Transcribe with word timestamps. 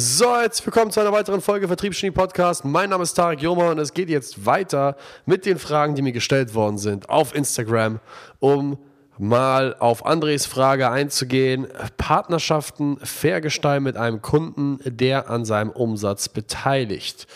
So, 0.00 0.40
jetzt 0.40 0.64
willkommen 0.64 0.92
zu 0.92 1.00
einer 1.00 1.10
weiteren 1.10 1.40
Folge 1.40 1.66
Vertriebsgenie 1.66 2.12
Podcast. 2.12 2.64
Mein 2.64 2.90
Name 2.90 3.02
ist 3.02 3.14
Tarek 3.14 3.42
Joma 3.42 3.72
und 3.72 3.80
es 3.80 3.92
geht 3.92 4.08
jetzt 4.08 4.46
weiter 4.46 4.96
mit 5.26 5.44
den 5.44 5.58
Fragen, 5.58 5.96
die 5.96 6.02
mir 6.02 6.12
gestellt 6.12 6.54
worden 6.54 6.78
sind 6.78 7.10
auf 7.10 7.34
Instagram, 7.34 7.98
um 8.38 8.78
mal 9.18 9.74
auf 9.80 10.06
Andres 10.06 10.46
Frage 10.46 10.88
einzugehen. 10.88 11.66
Partnerschaften 11.96 12.98
fair 13.02 13.40
gestalten 13.40 13.82
mit 13.82 13.96
einem 13.96 14.22
Kunden, 14.22 14.78
der 14.84 15.30
an 15.30 15.44
seinem 15.44 15.70
Umsatz 15.70 16.28
beteiligt. 16.28 17.26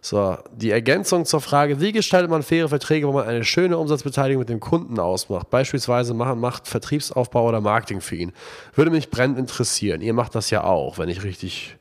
So, 0.00 0.38
die 0.54 0.70
Ergänzung 0.70 1.24
zur 1.24 1.40
Frage, 1.40 1.80
wie 1.80 1.90
gestaltet 1.90 2.30
man 2.30 2.44
faire 2.44 2.68
Verträge, 2.68 3.08
wo 3.08 3.12
man 3.12 3.26
eine 3.26 3.44
schöne 3.44 3.76
Umsatzbeteiligung 3.78 4.42
mit 4.42 4.48
dem 4.48 4.60
Kunden 4.60 5.00
ausmacht? 5.00 5.50
Beispielsweise 5.50 6.14
macht, 6.14 6.36
macht 6.36 6.68
Vertriebsaufbau 6.68 7.48
oder 7.48 7.60
Marketing 7.60 8.00
für 8.00 8.14
ihn. 8.14 8.32
Würde 8.76 8.92
mich 8.92 9.10
brennend 9.10 9.40
interessieren. 9.40 10.02
Ihr 10.02 10.14
macht 10.14 10.36
das 10.36 10.50
ja 10.50 10.62
auch, 10.62 10.98
wenn 10.98 11.08
ich 11.08 11.24
richtig 11.24 11.76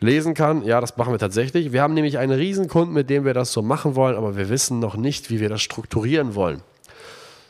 lesen 0.00 0.34
kann. 0.34 0.62
Ja, 0.64 0.80
das 0.80 0.96
machen 0.96 1.12
wir 1.12 1.18
tatsächlich. 1.18 1.72
Wir 1.72 1.82
haben 1.82 1.94
nämlich 1.94 2.18
einen 2.18 2.32
Riesenkunden, 2.32 2.94
mit 2.94 3.10
dem 3.10 3.24
wir 3.24 3.34
das 3.34 3.52
so 3.52 3.62
machen 3.62 3.94
wollen, 3.94 4.16
aber 4.16 4.36
wir 4.36 4.48
wissen 4.48 4.78
noch 4.78 4.96
nicht, 4.96 5.30
wie 5.30 5.40
wir 5.40 5.48
das 5.48 5.62
strukturieren 5.62 6.34
wollen. 6.34 6.62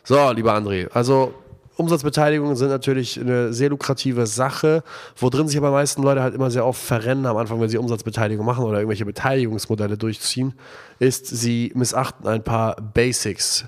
So, 0.05 0.31
lieber 0.33 0.55
André, 0.55 0.89
also 0.91 1.35
Umsatzbeteiligungen 1.77 2.55
sind 2.55 2.69
natürlich 2.69 3.21
eine 3.21 3.53
sehr 3.53 3.71
lukrative 3.71 4.27
Sache, 4.27 4.85
wo 5.17 5.29
drin 5.29 5.49
sich 5.49 5.57
aber 5.59 5.73
meisten 5.73 6.03
Leute 6.03 6.23
halt 6.23 6.35
immer 6.35 6.51
sehr 6.51 6.65
oft 6.65 6.81
verrennen 6.81 7.27
am 7.27 7.37
Anfang, 7.37 7.61
wenn 7.61 7.69
sie 7.69 7.79
Umsatzbeteiligung 7.79 8.47
machen 8.47 8.65
oder 8.65 8.79
irgendwelche 8.79 9.05
Beteiligungsmodelle 9.05 9.99
durchziehen, 9.99 10.55
ist, 11.01 11.27
sie 11.27 11.73
missachten 11.75 12.29
ein 12.29 12.45
paar 12.45 12.77
Basics. 12.77 13.65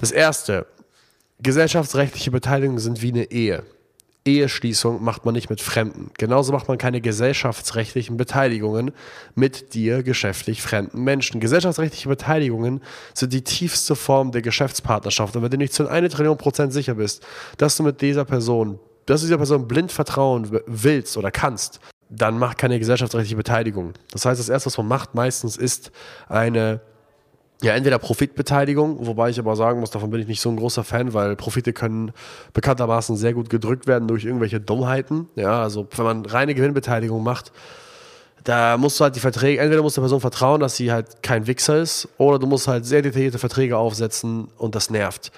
Das 0.00 0.10
erste, 0.10 0.66
gesellschaftsrechtliche 1.40 2.32
Beteiligungen 2.32 2.80
sind 2.80 3.02
wie 3.02 3.12
eine 3.12 3.30
Ehe. 3.30 3.62
Eheschließung 4.26 5.04
macht 5.04 5.24
man 5.26 5.34
nicht 5.34 5.50
mit 5.50 5.60
Fremden. 5.60 6.10
Genauso 6.16 6.52
macht 6.52 6.68
man 6.68 6.78
keine 6.78 7.00
gesellschaftsrechtlichen 7.02 8.16
Beteiligungen 8.16 8.92
mit 9.34 9.74
dir 9.74 10.02
geschäftlich 10.02 10.62
fremden 10.62 11.04
Menschen. 11.04 11.40
Gesellschaftsrechtliche 11.40 12.08
Beteiligungen 12.08 12.80
sind 13.12 13.34
die 13.34 13.44
tiefste 13.44 13.94
Form 13.94 14.32
der 14.32 14.40
Geschäftspartnerschaft. 14.40 15.36
Und 15.36 15.42
wenn 15.42 15.50
du 15.50 15.58
nicht 15.58 15.74
zu 15.74 15.86
einer 15.88 16.08
Trillion 16.08 16.38
Prozent 16.38 16.72
sicher 16.72 16.94
bist, 16.94 17.22
dass 17.58 17.76
du 17.76 17.82
mit 17.82 18.00
dieser 18.00 18.24
Person, 18.24 18.78
dass 19.04 19.20
du 19.20 19.26
dieser 19.26 19.36
Person 19.36 19.68
blind 19.68 19.92
vertrauen 19.92 20.58
willst 20.66 21.18
oder 21.18 21.30
kannst, 21.30 21.80
dann 22.08 22.38
mach 22.38 22.56
keine 22.56 22.78
gesellschaftsrechtliche 22.78 23.36
Beteiligung. 23.36 23.92
Das 24.10 24.24
heißt, 24.24 24.40
das 24.40 24.48
erste, 24.48 24.66
was 24.66 24.78
man 24.78 24.88
macht, 24.88 25.14
meistens 25.14 25.56
ist 25.56 25.90
eine 26.28 26.80
ja, 27.64 27.72
entweder 27.72 27.98
Profitbeteiligung, 27.98 29.06
wobei 29.06 29.30
ich 29.30 29.38
aber 29.38 29.56
sagen 29.56 29.80
muss, 29.80 29.90
davon 29.90 30.10
bin 30.10 30.20
ich 30.20 30.28
nicht 30.28 30.42
so 30.42 30.50
ein 30.50 30.56
großer 30.56 30.84
Fan, 30.84 31.14
weil 31.14 31.34
Profite 31.34 31.72
können 31.72 32.12
bekanntermaßen 32.52 33.16
sehr 33.16 33.32
gut 33.32 33.48
gedrückt 33.48 33.86
werden 33.86 34.06
durch 34.06 34.26
irgendwelche 34.26 34.60
Dummheiten. 34.60 35.28
Ja, 35.34 35.62
also 35.62 35.88
wenn 35.96 36.04
man 36.04 36.26
reine 36.26 36.54
Gewinnbeteiligung 36.54 37.22
macht, 37.22 37.52
da 38.44 38.76
musst 38.76 39.00
du 39.00 39.04
halt 39.04 39.16
die 39.16 39.20
Verträge, 39.20 39.62
entweder 39.62 39.80
musst 39.80 39.96
du 39.96 40.02
der 40.02 40.04
Person 40.04 40.20
vertrauen, 40.20 40.60
dass 40.60 40.76
sie 40.76 40.92
halt 40.92 41.22
kein 41.22 41.46
Wichser 41.46 41.78
ist, 41.78 42.06
oder 42.18 42.38
du 42.38 42.46
musst 42.46 42.68
halt 42.68 42.84
sehr 42.84 43.00
detaillierte 43.00 43.38
Verträge 43.38 43.78
aufsetzen 43.78 44.48
und 44.58 44.74
das 44.74 44.90
nervt. 44.90 45.32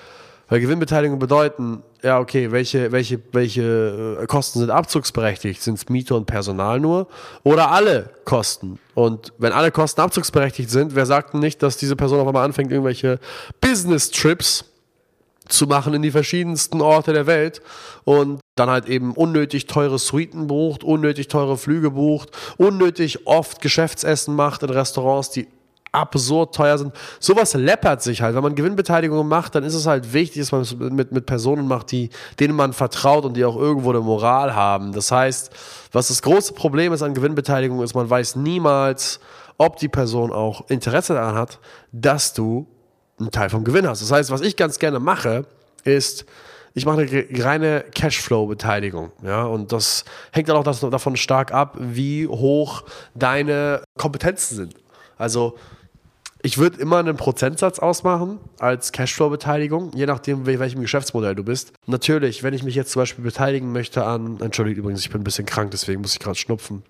Weil 0.48 0.60
Gewinnbeteiligung 0.60 1.18
bedeuten, 1.18 1.82
ja, 2.02 2.20
okay, 2.20 2.52
welche, 2.52 2.92
welche, 2.92 3.20
welche 3.32 4.18
äh, 4.22 4.26
Kosten 4.26 4.60
sind 4.60 4.70
abzugsberechtigt? 4.70 5.60
Sind 5.60 5.74
es 5.74 5.88
Miete 5.88 6.14
und 6.14 6.26
Personal 6.26 6.78
nur? 6.78 7.08
Oder 7.42 7.72
alle 7.72 8.10
Kosten? 8.24 8.78
Und 8.94 9.32
wenn 9.38 9.52
alle 9.52 9.72
Kosten 9.72 10.00
abzugsberechtigt 10.00 10.70
sind, 10.70 10.94
wer 10.94 11.06
sagt 11.06 11.34
denn 11.34 11.40
nicht, 11.40 11.62
dass 11.62 11.78
diese 11.78 11.96
Person 11.96 12.20
auf 12.20 12.28
einmal 12.28 12.44
anfängt, 12.44 12.70
irgendwelche 12.70 13.18
Business-Trips 13.60 14.66
zu 15.48 15.66
machen 15.66 15.94
in 15.94 16.02
die 16.02 16.10
verschiedensten 16.10 16.80
Orte 16.80 17.12
der 17.12 17.26
Welt 17.26 17.60
und 18.04 18.40
dann 18.56 18.70
halt 18.70 18.88
eben 18.88 19.12
unnötig 19.12 19.66
teure 19.66 19.98
Suiten 19.98 20.46
bucht, 20.46 20.82
unnötig 20.82 21.28
teure 21.28 21.56
Flüge 21.56 21.90
bucht, 21.90 22.30
unnötig 22.56 23.26
oft 23.26 23.60
Geschäftsessen 23.60 24.34
macht 24.34 24.62
in 24.62 24.70
Restaurants, 24.70 25.30
die 25.30 25.46
absurd 25.96 26.54
teuer 26.54 26.78
sind. 26.78 26.92
Sowas 27.18 27.54
läppert 27.54 28.02
sich 28.02 28.22
halt. 28.22 28.34
Wenn 28.34 28.42
man 28.42 28.54
Gewinnbeteiligungen 28.54 29.26
macht, 29.26 29.54
dann 29.54 29.64
ist 29.64 29.74
es 29.74 29.86
halt 29.86 30.12
wichtig, 30.12 30.42
dass 30.42 30.52
man 30.52 30.60
es 30.60 30.76
mit, 30.76 31.10
mit 31.10 31.26
Personen 31.26 31.66
macht, 31.66 31.90
die, 31.90 32.10
denen 32.38 32.54
man 32.54 32.72
vertraut 32.72 33.24
und 33.24 33.34
die 33.34 33.44
auch 33.44 33.56
irgendwo 33.56 33.90
eine 33.90 34.00
Moral 34.00 34.54
haben. 34.54 34.92
Das 34.92 35.10
heißt, 35.10 35.50
was 35.92 36.08
das 36.08 36.22
große 36.22 36.52
Problem 36.52 36.92
ist 36.92 37.02
an 37.02 37.14
Gewinnbeteiligung, 37.14 37.82
ist, 37.82 37.94
man 37.94 38.08
weiß 38.08 38.36
niemals, 38.36 39.20
ob 39.58 39.78
die 39.78 39.88
Person 39.88 40.32
auch 40.32 40.68
Interesse 40.68 41.14
daran 41.14 41.34
hat, 41.34 41.58
dass 41.92 42.34
du 42.34 42.66
einen 43.18 43.30
Teil 43.30 43.48
vom 43.48 43.64
Gewinn 43.64 43.88
hast. 43.88 44.02
Das 44.02 44.12
heißt, 44.12 44.30
was 44.30 44.42
ich 44.42 44.56
ganz 44.56 44.78
gerne 44.78 45.00
mache, 45.00 45.46
ist, 45.84 46.26
ich 46.74 46.84
mache 46.84 47.00
eine 47.00 47.26
reine 47.42 47.84
Cashflow-Beteiligung. 47.94 49.12
Ja, 49.22 49.44
und 49.44 49.72
das 49.72 50.04
hängt 50.32 50.50
dann 50.50 50.56
auch 50.56 50.90
davon 50.90 51.16
stark 51.16 51.52
ab, 51.52 51.76
wie 51.80 52.26
hoch 52.26 52.84
deine 53.14 53.82
Kompetenzen 53.96 54.56
sind. 54.56 54.74
Also, 55.16 55.56
ich 56.46 56.58
würde 56.58 56.80
immer 56.80 56.98
einen 56.98 57.16
Prozentsatz 57.16 57.80
ausmachen 57.80 58.38
als 58.60 58.92
Cashflow-Beteiligung, 58.92 59.90
je 59.96 60.06
nachdem, 60.06 60.46
welchem 60.46 60.80
Geschäftsmodell 60.80 61.34
du 61.34 61.42
bist. 61.42 61.72
Natürlich, 61.86 62.44
wenn 62.44 62.54
ich 62.54 62.62
mich 62.62 62.76
jetzt 62.76 62.92
zum 62.92 63.02
Beispiel 63.02 63.24
beteiligen 63.24 63.72
möchte 63.72 64.04
an, 64.04 64.38
entschuldigt 64.40 64.78
übrigens, 64.78 65.00
ich 65.00 65.10
bin 65.10 65.22
ein 65.22 65.24
bisschen 65.24 65.44
krank, 65.44 65.72
deswegen 65.72 66.02
muss 66.02 66.12
ich 66.12 66.20
gerade 66.20 66.36
schnupfen. 66.36 66.84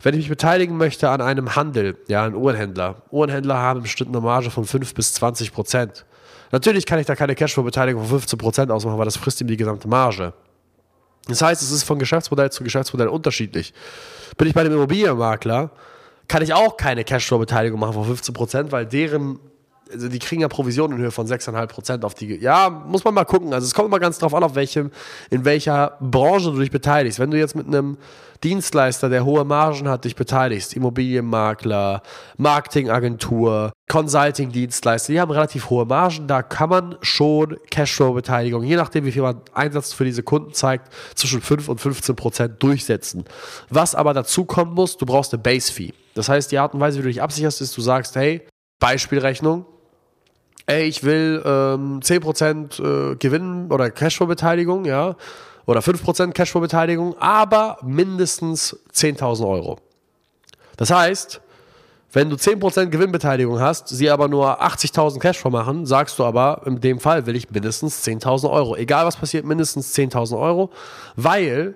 Wenn 0.00 0.14
ich 0.14 0.18
mich 0.18 0.28
beteiligen 0.28 0.76
möchte 0.76 1.10
an 1.10 1.20
einem 1.20 1.56
Handel, 1.56 1.96
ja, 2.06 2.24
ein 2.24 2.36
Uhrenhändler. 2.36 3.02
Uhrenhändler 3.10 3.56
haben 3.56 3.82
bestimmt 3.82 4.10
eine 4.10 4.20
Marge 4.20 4.52
von 4.52 4.64
5 4.64 4.94
bis 4.94 5.12
20 5.14 5.52
Prozent. 5.52 6.06
Natürlich 6.52 6.86
kann 6.86 7.00
ich 7.00 7.06
da 7.06 7.16
keine 7.16 7.34
Cashflow-Beteiligung 7.34 8.00
von 8.02 8.20
15 8.20 8.38
Prozent 8.38 8.70
ausmachen, 8.70 8.96
weil 8.96 9.06
das 9.06 9.16
frisst 9.16 9.40
ihm 9.40 9.48
die 9.48 9.56
gesamte 9.56 9.88
Marge. 9.88 10.34
Das 11.26 11.42
heißt, 11.42 11.60
es 11.62 11.72
ist 11.72 11.82
von 11.82 11.98
Geschäftsmodell 11.98 12.52
zu 12.52 12.62
Geschäftsmodell 12.62 13.08
unterschiedlich. 13.08 13.74
Bin 14.36 14.46
ich 14.46 14.54
bei 14.54 14.62
dem 14.62 14.72
Immobilienmakler, 14.72 15.72
kann 16.28 16.42
ich 16.42 16.54
auch 16.54 16.76
keine 16.76 17.04
Cashflow-Beteiligung 17.04 17.78
machen 17.78 17.92
von 17.92 18.04
15%, 18.04 18.72
weil 18.72 18.86
deren, 18.86 19.38
also 19.92 20.08
die 20.08 20.18
kriegen 20.18 20.42
ja 20.42 20.48
Provisionen 20.48 20.96
in 20.96 21.02
Höhe 21.04 21.10
von 21.10 21.26
6,5% 21.26 22.04
auf 22.04 22.14
die. 22.14 22.36
Ja, 22.36 22.70
muss 22.70 23.04
man 23.04 23.14
mal 23.14 23.24
gucken. 23.24 23.52
Also 23.52 23.66
es 23.66 23.74
kommt 23.74 23.88
immer 23.88 24.00
ganz 24.00 24.18
drauf 24.18 24.34
an, 24.34 24.42
auf 24.42 24.54
welchem, 24.54 24.90
in 25.30 25.44
welcher 25.44 25.98
Branche 26.00 26.50
du 26.50 26.58
dich 26.58 26.70
beteiligst. 26.70 27.18
Wenn 27.18 27.30
du 27.30 27.38
jetzt 27.38 27.54
mit 27.54 27.66
einem 27.66 27.98
Dienstleister, 28.42 29.08
der 29.08 29.24
hohe 29.24 29.44
Margen 29.44 29.88
hat, 29.88 30.04
dich 30.04 30.16
beteiligst, 30.16 30.74
Immobilienmakler, 30.74 32.02
Marketingagentur, 32.36 33.72
Consulting-Dienstleister, 33.88 35.12
die 35.12 35.20
haben 35.20 35.30
relativ 35.30 35.70
hohe 35.70 35.86
Margen, 35.86 36.26
da 36.26 36.42
kann 36.42 36.68
man 36.68 36.96
schon 37.00 37.56
Cashflow-Beteiligung, 37.70 38.62
je 38.62 38.76
nachdem, 38.76 39.06
wie 39.06 39.12
viel 39.12 39.22
man 39.22 39.40
Einsatz 39.54 39.94
für 39.94 40.04
diese 40.04 40.22
Kunden 40.22 40.52
zeigt, 40.52 40.92
zwischen 41.14 41.40
5 41.40 41.68
und 41.70 41.80
15 41.80 42.16
Prozent 42.16 42.62
durchsetzen. 42.62 43.24
Was 43.70 43.94
aber 43.94 44.12
dazu 44.12 44.44
kommen 44.44 44.74
muss, 44.74 44.98
du 44.98 45.06
brauchst 45.06 45.32
eine 45.32 45.42
Base-Fee. 45.42 45.94
Das 46.14 46.28
heißt, 46.28 46.50
die 46.52 46.58
Art 46.58 46.74
und 46.74 46.80
Weise, 46.80 46.98
wie 46.98 47.02
du 47.02 47.08
dich 47.08 47.22
absicherst, 47.22 47.60
ist, 47.60 47.76
du 47.76 47.80
sagst, 47.80 48.16
hey, 48.16 48.42
Beispielrechnung, 48.78 49.66
ey, 50.66 50.84
ich 50.84 51.02
will 51.04 51.42
ähm, 51.44 52.00
10% 52.00 53.12
äh, 53.12 53.16
Gewinn 53.16 53.70
oder 53.70 53.90
Cashflow-Beteiligung, 53.90 54.84
ja, 54.84 55.16
oder 55.66 55.80
5% 55.80 56.32
Cashflow-Beteiligung, 56.32 57.16
aber 57.18 57.78
mindestens 57.82 58.78
10.000 58.92 59.48
Euro. 59.48 59.78
Das 60.76 60.90
heißt, 60.90 61.40
wenn 62.12 62.30
du 62.30 62.36
10% 62.36 62.86
Gewinnbeteiligung 62.86 63.58
hast, 63.58 63.88
sie 63.88 64.08
aber 64.08 64.28
nur 64.28 64.62
80.000 64.62 65.18
Cashflow 65.18 65.50
machen, 65.50 65.84
sagst 65.84 66.18
du 66.18 66.24
aber, 66.24 66.62
in 66.64 66.80
dem 66.80 67.00
Fall 67.00 67.26
will 67.26 67.34
ich 67.34 67.50
mindestens 67.50 68.06
10.000 68.06 68.50
Euro. 68.50 68.76
Egal 68.76 69.04
was 69.04 69.16
passiert, 69.16 69.44
mindestens 69.44 69.92
10.000 69.96 70.38
Euro, 70.38 70.70
weil 71.16 71.74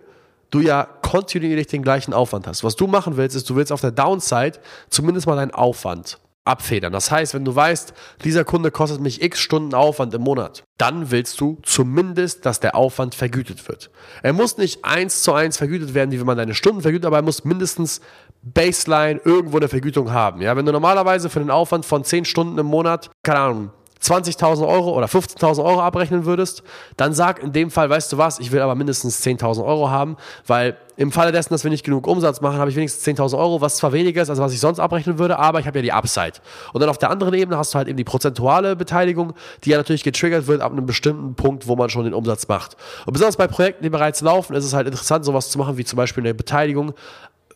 du 0.51 0.61
ja 0.61 0.85
kontinuierlich 1.03 1.67
den 1.67 1.83
gleichen 1.83 2.13
Aufwand 2.13 2.47
hast. 2.47 2.65
Was 2.65 2.77
du 2.77 2.87
machen 2.87 3.17
willst, 3.17 3.37
ist, 3.37 3.49
du 3.49 3.57
willst 3.57 3.73
auf 3.73 3.81
der 3.81 3.91
Downside 3.91 4.59
zumindest 4.91 5.27
mal 5.27 5.37
deinen 5.37 5.53
Aufwand 5.53 6.19
abfedern. 6.49 6.93
Das 6.93 7.11
heißt, 7.11 7.35
wenn 7.35 7.45
du 7.45 7.55
weißt, 7.55 7.93
dieser 8.25 8.45
Kunde 8.45 8.71
kostet 8.71 9.01
mich 9.01 9.23
x 9.23 9.39
Stunden 9.39 9.75
Aufwand 9.75 10.15
im 10.15 10.23
Monat, 10.23 10.65
dann 10.79 11.11
willst 11.11 11.41
du 11.41 11.59
zumindest, 11.63 12.47
dass 12.47 12.59
der 12.59 12.75
Aufwand 12.75 13.15
vergütet 13.15 13.69
wird. 13.69 13.91
Er 14.23 14.33
muss 14.33 14.57
nicht 14.57 14.85
eins 14.85 15.23
zu 15.23 15.35
eins 15.35 15.59
vergütet 15.59 15.95
werden, 15.95 16.11
wie 16.11 16.19
wenn 16.19 16.27
man 16.27 16.39
deine 16.39 16.55
Stunden 16.55 16.81
vergütet, 16.81 17.05
aber 17.05 17.17
er 17.17 17.23
muss 17.23 17.45
mindestens 17.45 18.01
Baseline 18.43 19.21
irgendwo 19.25 19.59
eine 19.59 19.69
Vergütung 19.69 20.13
haben. 20.13 20.41
Ja, 20.41 20.57
wenn 20.57 20.65
du 20.65 20.73
normalerweise 20.73 21.29
für 21.29 21.41
den 21.41 21.51
Aufwand 21.51 21.85
von 21.85 22.05
10 22.05 22.25
Stunden 22.25 22.57
im 22.59 22.67
Monat, 22.67 23.11
keine 23.23 23.41
Ahnung, 23.41 23.71
20.000 24.03 24.67
Euro 24.67 24.93
oder 24.93 25.07
15.000 25.07 25.65
Euro 25.65 25.81
abrechnen 25.81 26.25
würdest, 26.25 26.63
dann 26.97 27.13
sag 27.13 27.43
in 27.43 27.53
dem 27.53 27.71
Fall, 27.71 27.91
weißt 27.91 28.13
du 28.13 28.19
was, 28.19 28.39
ich 28.39 28.53
will 28.53 28.61
aber 28.61 28.75
mindestens 28.75 29.25
10.000 29.25 29.65
Euro 29.65 29.91
haben, 29.91 30.17
weil 30.47 30.77
im 30.97 31.13
Falle 31.13 31.31
dessen, 31.31 31.51
dass 31.51 31.63
wir 31.63 31.71
nicht 31.71 31.85
genug 31.85 32.07
Umsatz 32.09 32.41
machen, 32.41 32.59
habe 32.59 32.71
ich 32.71 32.77
wenigstens 32.77 33.07
10.000 33.07 33.39
Euro, 33.39 33.61
was 33.61 33.77
zwar 33.77 33.93
weniger 33.93 34.21
ist, 34.21 34.31
als 34.31 34.41
was 34.41 34.53
ich 34.53 34.61
sonst 34.61 34.81
abrechnen 34.81 35.19
würde, 35.19 35.39
aber 35.39 35.61
ich 35.61 35.67
habe 35.67 35.79
ja 35.79 35.83
die 35.83 35.93
Upside. 35.93 36.35
Und 36.73 36.81
dann 36.81 36.91
auf 36.91 36.99
der 36.99 37.11
anderen 37.11 37.35
Ebene 37.35 37.57
hast 37.57 37.73
du 37.73 37.79
halt 37.79 37.87
eben 37.87 37.97
die 37.97 38.05
prozentuale 38.05 38.75
Beteiligung, 38.75 39.33
die 39.65 39.71
ja 39.71 39.77
natürlich 39.77 40.03
getriggert 40.03 40.49
wird 40.49 40.61
ab 40.61 40.73
einem 40.73 40.87
bestimmten 40.87 41.35
Punkt, 41.35 41.69
wo 41.69 41.77
man 41.77 41.89
schon 41.89 42.05
den 42.05 42.15
Umsatz 42.15 42.49
macht. 42.49 42.77
Und 43.07 43.13
besonders 43.13 43.37
bei 43.37 43.47
Projekten, 43.47 43.85
die 43.85 43.91
bereits 43.91 44.21
laufen, 44.23 44.55
ist 44.55 44.65
es 44.65 44.75
halt 44.75 44.89
interessant, 44.89 45.25
sowas 45.25 45.51
zu 45.51 45.59
machen, 45.59 45.77
wie 45.77 45.85
zum 45.85 45.97
Beispiel 45.97 46.25
eine 46.25 46.35
Beteiligung 46.35 46.95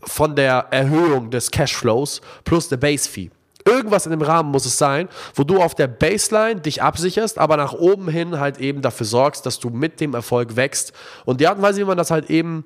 von 0.04 0.36
der 0.36 0.66
Erhöhung 0.70 1.30
des 1.30 1.50
Cashflows 1.50 2.20
plus 2.44 2.68
der 2.68 2.76
Base 2.76 3.08
Fee. 3.08 3.30
Irgendwas 3.64 4.06
in 4.06 4.10
dem 4.10 4.22
Rahmen 4.22 4.50
muss 4.50 4.66
es 4.66 4.78
sein, 4.78 5.08
wo 5.34 5.44
du 5.44 5.60
auf 5.60 5.74
der 5.74 5.86
Baseline 5.86 6.60
dich 6.60 6.82
absicherst, 6.82 7.38
aber 7.38 7.56
nach 7.56 7.72
oben 7.72 8.08
hin 8.08 8.38
halt 8.38 8.58
eben 8.58 8.82
dafür 8.82 9.06
sorgst, 9.06 9.46
dass 9.46 9.60
du 9.60 9.70
mit 9.70 10.00
dem 10.00 10.14
Erfolg 10.14 10.56
wächst. 10.56 10.92
Und 11.24 11.40
die 11.40 11.46
Art 11.46 11.56
und 11.56 11.62
Weise, 11.62 11.80
wie 11.80 11.84
man 11.84 11.96
das 11.96 12.10
halt 12.10 12.30
eben 12.30 12.64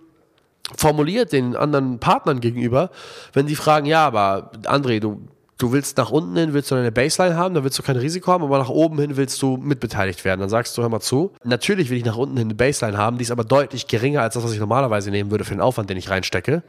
formuliert 0.76 1.32
den 1.32 1.54
anderen 1.54 1.98
Partnern 1.98 2.40
gegenüber, 2.40 2.90
wenn 3.32 3.46
die 3.46 3.54
fragen, 3.54 3.87
ja, 3.87 4.04
aber 4.06 4.50
André, 4.64 4.98
du, 4.98 5.20
du 5.58 5.72
willst 5.72 5.96
nach 5.96 6.10
unten 6.10 6.37
hin, 6.37 6.52
willst 6.54 6.70
du 6.70 6.75
eine 6.75 6.90
Baseline 6.90 7.37
haben, 7.37 7.54
dann 7.54 7.62
willst 7.62 7.78
du 7.78 7.82
kein 7.82 7.96
Risiko 7.96 8.32
haben, 8.32 8.42
aber 8.42 8.58
nach 8.58 8.69
oben 8.69 8.99
hin 8.99 9.16
willst 9.16 9.40
du 9.42 9.56
mitbeteiligt 9.56 10.25
werden. 10.25 10.40
Dann 10.40 10.49
sagst 10.49 10.76
du, 10.76 10.82
hör 10.82 10.88
mal 10.88 11.00
zu, 11.00 11.32
natürlich 11.44 11.90
will 11.90 11.99
ich 11.99 12.04
nach 12.04 12.16
unten 12.16 12.37
hin 12.37 12.49
eine 12.49 12.54
Baseline 12.54 12.99
haben, 12.99 13.19
die 13.19 13.22
ist 13.22 13.31
aber 13.31 13.44
deutlich 13.44 13.87
geringer 13.87 14.22
als 14.22 14.34
das, 14.34 14.42
was 14.42 14.52
ich 14.52 14.58
normalerweise 14.58 15.10
nehmen 15.10 15.31
würde 15.31 15.44
für 15.44 15.54
den 15.54 15.60
Aufwand, 15.60 15.88
den 15.88 15.96
ich 15.96 16.10
reinstecke. 16.10 16.62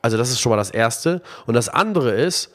Also 0.00 0.16
das 0.16 0.30
ist 0.30 0.40
schon 0.40 0.50
mal 0.50 0.56
das 0.56 0.70
Erste. 0.70 1.22
Und 1.46 1.54
das 1.54 1.68
andere 1.68 2.10
ist, 2.10 2.50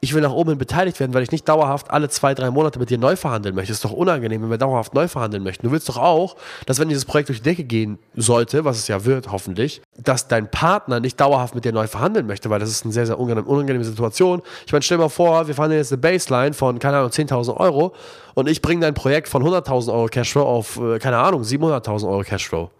ich 0.00 0.14
will 0.14 0.22
nach 0.22 0.32
oben 0.32 0.50
hin 0.50 0.58
beteiligt 0.58 1.00
werden, 1.00 1.12
weil 1.12 1.24
ich 1.24 1.32
nicht 1.32 1.48
dauerhaft 1.48 1.90
alle 1.90 2.08
zwei, 2.08 2.34
drei 2.34 2.50
Monate 2.50 2.78
mit 2.78 2.88
dir 2.88 2.98
neu 2.98 3.16
verhandeln 3.16 3.54
möchte. 3.54 3.72
Das 3.72 3.78
ist 3.78 3.84
doch 3.84 3.92
unangenehm, 3.92 4.42
wenn 4.42 4.50
wir 4.50 4.58
dauerhaft 4.58 4.94
neu 4.94 5.08
verhandeln 5.08 5.42
möchten. 5.42 5.66
Du 5.66 5.72
willst 5.72 5.88
doch 5.88 5.96
auch, 5.96 6.36
dass 6.66 6.78
wenn 6.78 6.88
dieses 6.88 7.04
Projekt 7.04 7.28
durch 7.30 7.38
die 7.38 7.44
Decke 7.44 7.64
gehen 7.64 7.98
sollte, 8.14 8.64
was 8.64 8.78
es 8.78 8.86
ja 8.86 9.04
wird, 9.04 9.32
hoffentlich, 9.32 9.82
dass 9.96 10.28
dein 10.28 10.50
Partner 10.50 11.00
nicht 11.00 11.20
dauerhaft 11.20 11.54
mit 11.54 11.64
dir 11.64 11.72
neu 11.72 11.88
verhandeln 11.88 12.26
möchte, 12.26 12.48
weil 12.48 12.60
das 12.60 12.70
ist 12.70 12.84
eine 12.84 12.92
sehr, 12.92 13.06
sehr 13.06 13.18
unangenehme, 13.18 13.48
unangenehme 13.48 13.84
Situation. 13.84 14.42
Ich 14.66 14.72
meine, 14.72 14.82
stell 14.82 14.98
dir 14.98 15.04
mal 15.04 15.08
vor, 15.08 15.48
wir 15.48 15.54
verhandeln 15.54 15.80
jetzt 15.80 15.92
eine 15.92 16.00
Baseline 16.00 16.54
von, 16.54 16.78
keine 16.78 16.98
Ahnung, 16.98 17.10
10.000 17.10 17.56
Euro 17.56 17.92
und 18.34 18.48
ich 18.48 18.62
bringe 18.62 18.82
dein 18.82 18.94
Projekt 18.94 19.28
von 19.28 19.42
100.000 19.42 19.92
Euro 19.92 20.06
Cashflow 20.06 20.42
auf, 20.42 20.78
äh, 20.78 21.00
keine 21.00 21.18
Ahnung, 21.18 21.42
700.000 21.42 22.08
Euro 22.08 22.22
Cashflow. 22.22 22.70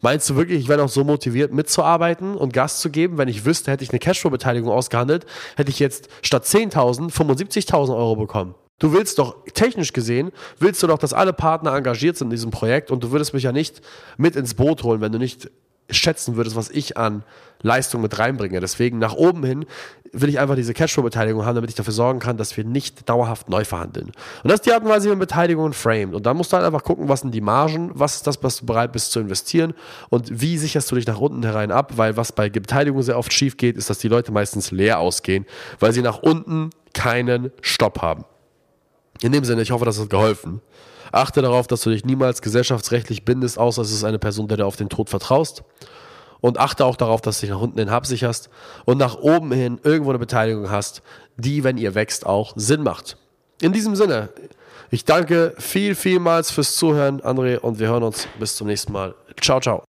Meinst 0.00 0.28
du 0.28 0.36
wirklich, 0.36 0.60
ich 0.60 0.68
wäre 0.68 0.80
noch 0.80 0.88
so 0.88 1.04
motiviert 1.04 1.52
mitzuarbeiten 1.52 2.36
und 2.36 2.52
Gas 2.52 2.80
zu 2.80 2.90
geben? 2.90 3.18
Wenn 3.18 3.28
ich 3.28 3.44
wüsste, 3.44 3.70
hätte 3.70 3.84
ich 3.84 3.90
eine 3.90 3.98
Cashflow-Beteiligung 3.98 4.70
ausgehandelt, 4.70 5.26
hätte 5.56 5.70
ich 5.70 5.78
jetzt 5.78 6.08
statt 6.22 6.44
10.000 6.44 7.10
75.000 7.10 7.96
Euro 7.96 8.16
bekommen. 8.16 8.54
Du 8.78 8.92
willst 8.92 9.18
doch, 9.18 9.36
technisch 9.54 9.92
gesehen, 9.92 10.32
willst 10.58 10.82
du 10.82 10.86
doch, 10.86 10.98
dass 10.98 11.12
alle 11.12 11.32
Partner 11.32 11.74
engagiert 11.74 12.16
sind 12.16 12.26
in 12.26 12.32
diesem 12.32 12.50
Projekt 12.50 12.90
und 12.90 13.04
du 13.04 13.12
würdest 13.12 13.32
mich 13.32 13.44
ja 13.44 13.52
nicht 13.52 13.82
mit 14.16 14.36
ins 14.36 14.54
Boot 14.54 14.82
holen, 14.82 15.00
wenn 15.00 15.12
du 15.12 15.18
nicht 15.18 15.50
schätzen 15.90 16.36
würdest, 16.36 16.56
was 16.56 16.70
ich 16.70 16.96
an 16.96 17.24
Leistung 17.62 18.02
mit 18.02 18.18
reinbringe. 18.18 18.60
Deswegen 18.60 18.98
nach 18.98 19.14
oben 19.14 19.42
hin 19.44 19.66
will 20.12 20.28
ich 20.28 20.38
einfach 20.38 20.54
diese 20.54 20.74
Cashflow-Beteiligung 20.74 21.44
haben, 21.44 21.56
damit 21.56 21.70
ich 21.70 21.76
dafür 21.76 21.92
sorgen 21.92 22.20
kann, 22.20 22.36
dass 22.36 22.56
wir 22.56 22.64
nicht 22.64 23.08
dauerhaft 23.08 23.48
neu 23.48 23.64
verhandeln. 23.64 24.08
Und 24.42 24.50
das 24.50 24.60
ist 24.60 24.66
die 24.66 24.72
Art 24.72 24.82
und 24.84 24.88
Weise, 24.88 25.06
wie 25.06 25.10
man 25.10 25.18
Beteiligungen 25.18 25.72
framed. 25.72 26.14
Und 26.14 26.26
dann 26.26 26.36
musst 26.36 26.52
du 26.52 26.56
halt 26.56 26.66
einfach 26.66 26.84
gucken, 26.84 27.08
was 27.08 27.20
sind 27.20 27.34
die 27.34 27.40
Margen, 27.40 27.90
was 27.94 28.16
ist 28.16 28.26
das, 28.26 28.42
was 28.42 28.58
du 28.58 28.66
bereit 28.66 28.92
bist 28.92 29.12
zu 29.12 29.18
investieren 29.18 29.74
und 30.10 30.40
wie 30.40 30.56
sicherst 30.58 30.90
du 30.90 30.94
dich 30.94 31.06
nach 31.06 31.18
unten 31.18 31.42
herein 31.42 31.72
ab, 31.72 31.94
weil 31.96 32.16
was 32.16 32.32
bei 32.32 32.48
Beteiligung 32.48 33.02
sehr 33.02 33.18
oft 33.18 33.32
schief 33.32 33.56
geht, 33.56 33.76
ist, 33.76 33.90
dass 33.90 33.98
die 33.98 34.08
Leute 34.08 34.30
meistens 34.30 34.70
leer 34.70 35.00
ausgehen, 35.00 35.46
weil 35.80 35.92
sie 35.92 36.02
nach 36.02 36.22
unten 36.22 36.70
keinen 36.92 37.50
Stopp 37.60 38.02
haben. 38.02 38.24
In 39.22 39.32
dem 39.32 39.44
Sinne, 39.44 39.62
ich 39.62 39.70
hoffe, 39.70 39.84
das 39.84 40.00
hat 40.00 40.10
geholfen. 40.10 40.60
Achte 41.12 41.42
darauf, 41.42 41.66
dass 41.66 41.82
du 41.82 41.90
dich 41.90 42.04
niemals 42.04 42.42
gesellschaftsrechtlich 42.42 43.24
bindest, 43.24 43.58
außer 43.58 43.82
es 43.82 43.92
ist 43.92 44.04
eine 44.04 44.18
Person, 44.18 44.48
der 44.48 44.56
du 44.56 44.66
auf 44.66 44.76
den 44.76 44.88
Tod 44.88 45.10
vertraust. 45.10 45.62
Und 46.40 46.58
achte 46.58 46.84
auch 46.84 46.96
darauf, 46.96 47.20
dass 47.20 47.40
du 47.40 47.46
dich 47.46 47.54
nach 47.54 47.60
unten 47.60 47.78
hin 47.78 47.88
absicherst 47.88 48.50
und 48.84 48.98
nach 48.98 49.16
oben 49.16 49.50
hin 49.52 49.80
irgendwo 49.82 50.10
eine 50.10 50.18
Beteiligung 50.18 50.70
hast, 50.70 51.02
die, 51.36 51.64
wenn 51.64 51.78
ihr 51.78 51.94
wächst, 51.94 52.26
auch 52.26 52.52
Sinn 52.56 52.82
macht. 52.82 53.16
In 53.62 53.72
diesem 53.72 53.96
Sinne, 53.96 54.28
ich 54.90 55.04
danke 55.04 55.54
viel, 55.58 55.94
vielmals 55.94 56.50
fürs 56.50 56.76
Zuhören, 56.76 57.20
André, 57.22 57.58
und 57.58 57.78
wir 57.78 57.88
hören 57.88 58.02
uns 58.02 58.28
bis 58.38 58.56
zum 58.56 58.66
nächsten 58.66 58.92
Mal. 58.92 59.14
Ciao, 59.40 59.60
ciao. 59.60 59.84